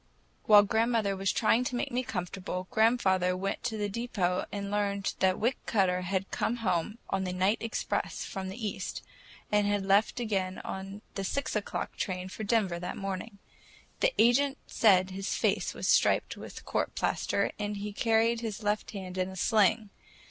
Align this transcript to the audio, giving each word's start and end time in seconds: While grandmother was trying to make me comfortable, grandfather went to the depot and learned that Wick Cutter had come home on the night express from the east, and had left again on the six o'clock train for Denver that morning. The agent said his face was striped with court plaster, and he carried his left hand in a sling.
While 0.45 0.63
grandmother 0.63 1.15
was 1.15 1.31
trying 1.31 1.63
to 1.65 1.75
make 1.75 1.91
me 1.91 2.01
comfortable, 2.01 2.67
grandfather 2.71 3.37
went 3.37 3.61
to 3.65 3.77
the 3.77 3.87
depot 3.87 4.45
and 4.51 4.71
learned 4.71 5.13
that 5.19 5.37
Wick 5.37 5.57
Cutter 5.67 6.01
had 6.01 6.31
come 6.31 6.55
home 6.65 6.97
on 7.11 7.23
the 7.23 7.31
night 7.31 7.59
express 7.61 8.25
from 8.25 8.49
the 8.49 8.57
east, 8.67 9.03
and 9.51 9.67
had 9.67 9.85
left 9.85 10.19
again 10.19 10.57
on 10.65 11.03
the 11.13 11.23
six 11.23 11.55
o'clock 11.55 11.97
train 11.97 12.29
for 12.29 12.43
Denver 12.43 12.79
that 12.79 12.97
morning. 12.97 13.37
The 13.99 14.11
agent 14.17 14.57
said 14.65 15.11
his 15.11 15.35
face 15.35 15.75
was 15.75 15.87
striped 15.87 16.35
with 16.35 16.65
court 16.65 16.95
plaster, 16.95 17.51
and 17.59 17.77
he 17.77 17.93
carried 17.93 18.41
his 18.41 18.63
left 18.63 18.89
hand 18.93 19.19
in 19.19 19.29
a 19.29 19.35
sling. 19.35 19.91